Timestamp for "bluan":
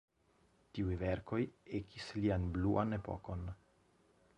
2.57-3.01